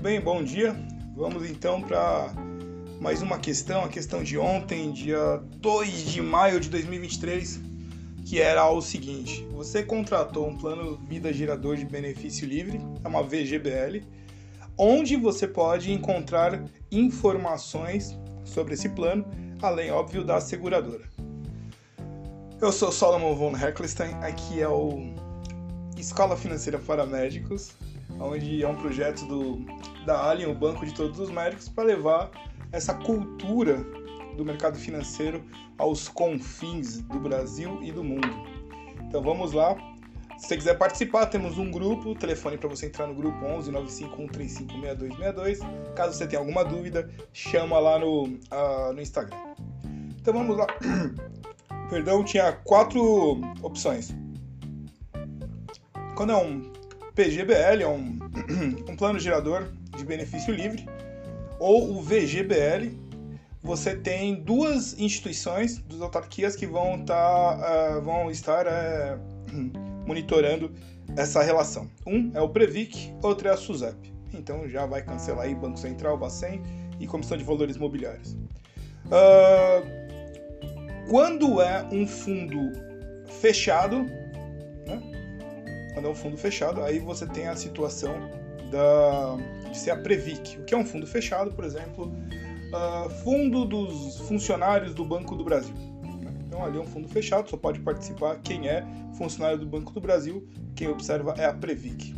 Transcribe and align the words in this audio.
bem? 0.00 0.20
Bom 0.20 0.42
dia. 0.42 0.74
Vamos 1.14 1.48
então 1.48 1.82
para 1.82 2.32
mais 3.00 3.20
uma 3.20 3.38
questão, 3.38 3.84
a 3.84 3.88
questão 3.88 4.22
de 4.22 4.38
ontem, 4.38 4.90
dia 4.90 5.42
2 5.58 6.10
de 6.10 6.22
maio 6.22 6.58
de 6.58 6.70
2023, 6.70 7.60
que 8.24 8.40
era 8.40 8.68
o 8.70 8.80
seguinte: 8.80 9.46
você 9.52 9.82
contratou 9.82 10.48
um 10.48 10.56
plano 10.56 10.96
vida 11.06 11.32
gerador 11.32 11.76
de 11.76 11.84
benefício 11.84 12.48
livre, 12.48 12.80
é 13.04 13.08
uma 13.08 13.22
VGBL, 13.22 14.02
onde 14.78 15.16
você 15.16 15.46
pode 15.46 15.92
encontrar 15.92 16.64
informações 16.90 18.18
sobre 18.42 18.74
esse 18.74 18.88
plano, 18.88 19.26
além, 19.60 19.90
óbvio, 19.90 20.24
da 20.24 20.40
seguradora. 20.40 21.04
Eu 22.60 22.72
sou 22.72 22.90
Solomon 22.90 23.34
von 23.34 23.56
Heckelstein, 23.56 24.14
aqui 24.22 24.60
é 24.60 24.68
o 24.68 25.14
Escola 25.98 26.36
Financeira 26.36 26.78
para 26.78 27.04
Médicos, 27.04 27.72
onde 28.20 28.62
é 28.62 28.68
um 28.68 28.76
projeto 28.76 29.24
do, 29.26 29.64
da 30.04 30.28
Alien, 30.28 30.50
o 30.50 30.54
Banco 30.54 30.84
de 30.84 30.94
Todos 30.94 31.18
os 31.18 31.30
Médicos, 31.30 31.68
para 31.68 31.84
levar 31.84 32.30
essa 32.72 32.94
cultura 32.94 33.84
do 34.36 34.44
mercado 34.44 34.76
financeiro 34.76 35.44
aos 35.78 36.08
confins 36.08 37.00
do 37.02 37.18
Brasil 37.18 37.78
e 37.82 37.92
do 37.92 38.02
mundo. 38.02 38.28
Então 39.02 39.22
vamos 39.22 39.52
lá. 39.52 39.76
Se 40.36 40.48
você 40.48 40.56
quiser 40.56 40.76
participar, 40.76 41.26
temos 41.26 41.58
um 41.58 41.70
grupo, 41.70 42.14
telefone 42.16 42.58
para 42.58 42.68
você 42.68 42.86
entrar 42.86 43.06
no 43.06 43.14
grupo 43.14 43.44
11 43.44 43.70
95135 43.70 44.72
6262. 44.80 45.60
Caso 45.94 46.18
você 46.18 46.26
tenha 46.26 46.40
alguma 46.40 46.64
dúvida, 46.64 47.08
chama 47.32 47.78
lá 47.78 47.98
no, 47.98 48.24
uh, 48.24 48.92
no 48.92 49.00
Instagram. 49.00 49.36
Então 50.20 50.34
vamos 50.34 50.56
lá. 50.56 50.66
Perdão, 51.88 52.24
tinha 52.24 52.52
quatro 52.64 53.40
opções. 53.62 54.12
Quando 56.16 56.32
é 56.32 56.36
um 56.36 56.72
PGBL, 57.14 57.82
é 57.82 57.88
um, 57.88 58.18
um 58.90 58.96
plano 58.96 59.18
gerador 59.18 59.68
de 59.96 60.04
benefício 60.04 60.52
livre, 60.52 60.86
ou 61.58 61.96
o 61.96 62.02
VGBL, 62.02 62.90
você 63.62 63.96
tem 63.96 64.34
duas 64.34 64.98
instituições, 64.98 65.78
duas 65.78 66.02
autarquias 66.02 66.54
que 66.54 66.66
vão, 66.66 67.02
tá, 67.04 67.96
uh, 67.96 68.02
vão 68.02 68.30
estar 68.30 68.66
uh, 68.66 69.18
monitorando 70.06 70.70
essa 71.16 71.42
relação. 71.42 71.88
Um 72.06 72.30
é 72.34 72.40
o 72.42 72.48
Previc, 72.48 73.14
outro 73.22 73.48
é 73.48 73.52
a 73.52 73.56
SUSEP. 73.56 74.12
Então 74.34 74.68
já 74.68 74.84
vai 74.84 75.02
cancelar 75.02 75.46
aí 75.46 75.54
Banco 75.54 75.78
Central, 75.78 76.18
Bacen 76.18 76.60
e 77.00 77.06
Comissão 77.06 77.38
de 77.38 77.44
Valores 77.44 77.76
Mobiliários. 77.76 78.36
Uh, 79.06 80.04
quando 81.08 81.62
é 81.62 81.84
um 81.90 82.06
fundo 82.06 82.72
fechado? 83.40 84.06
Quando 85.94 86.06
é 86.06 86.10
um 86.10 86.14
fundo 86.14 86.36
fechado, 86.36 86.82
aí 86.82 86.98
você 86.98 87.26
tem 87.26 87.48
a 87.48 87.56
situação 87.56 88.14
da, 88.70 89.36
de 89.70 89.78
ser 89.78 89.92
a 89.92 89.96
Previc. 89.96 90.58
O 90.58 90.64
que 90.64 90.74
é 90.74 90.76
um 90.76 90.84
fundo 90.84 91.06
fechado, 91.06 91.52
por 91.52 91.64
exemplo, 91.64 92.12
uh, 92.74 93.08
fundo 93.22 93.64
dos 93.64 94.18
funcionários 94.28 94.92
do 94.92 95.04
Banco 95.04 95.36
do 95.36 95.44
Brasil. 95.44 95.74
Então 96.46 96.64
ali 96.64 96.76
é 96.76 96.80
um 96.80 96.86
fundo 96.86 97.08
fechado, 97.08 97.48
só 97.48 97.56
pode 97.56 97.80
participar 97.80 98.36
quem 98.42 98.68
é 98.68 98.84
funcionário 99.16 99.58
do 99.58 99.66
Banco 99.66 99.92
do 99.92 100.00
Brasil, 100.00 100.46
quem 100.74 100.88
observa 100.88 101.34
é 101.38 101.46
a 101.46 101.52
Previc. 101.52 102.14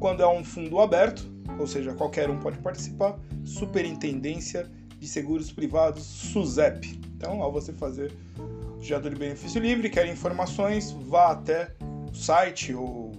Quando 0.00 0.22
é 0.22 0.28
um 0.28 0.42
fundo 0.42 0.80
aberto, 0.80 1.30
ou 1.58 1.66
seja, 1.66 1.94
qualquer 1.94 2.28
um 2.28 2.38
pode 2.38 2.58
participar, 2.58 3.18
Superintendência 3.44 4.70
de 4.98 5.06
Seguros 5.06 5.52
Privados, 5.52 6.02
SUSEP. 6.04 7.00
Então, 7.16 7.42
ao 7.42 7.52
você 7.52 7.72
fazer 7.72 8.12
o 8.38 8.82
gerador 8.82 9.12
de 9.12 9.18
benefício 9.18 9.60
livre, 9.60 9.88
quer 9.88 10.06
informações, 10.06 10.90
vá 10.92 11.32
até 11.32 11.72
site 12.12 12.74
ou 12.74 13.12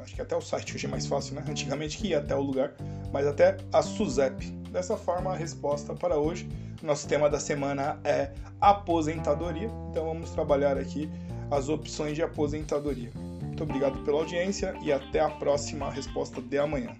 acho 0.00 0.14
que 0.14 0.22
até 0.22 0.36
o 0.36 0.40
site 0.40 0.74
hoje 0.74 0.86
é 0.86 0.88
mais 0.88 1.06
fácil, 1.06 1.34
né? 1.34 1.44
Antigamente 1.48 1.98
que 1.98 2.08
ia 2.08 2.18
até 2.18 2.34
o 2.34 2.40
lugar, 2.40 2.72
mas 3.12 3.26
até 3.26 3.56
a 3.72 3.82
SUSEP. 3.82 4.50
Dessa 4.70 4.96
forma, 4.96 5.32
a 5.32 5.36
resposta 5.36 5.94
para 5.94 6.16
hoje. 6.16 6.48
Nosso 6.82 7.08
tema 7.08 7.28
da 7.28 7.40
semana 7.40 7.98
é 8.04 8.30
aposentadoria, 8.60 9.70
então 9.90 10.04
vamos 10.04 10.30
trabalhar 10.30 10.76
aqui 10.76 11.10
as 11.50 11.68
opções 11.68 12.14
de 12.14 12.22
aposentadoria. 12.22 13.10
Muito 13.42 13.62
obrigado 13.62 13.98
pela 14.04 14.18
audiência 14.18 14.74
e 14.82 14.92
até 14.92 15.20
a 15.20 15.30
próxima 15.30 15.90
resposta 15.90 16.40
de 16.40 16.58
amanhã. 16.58 16.94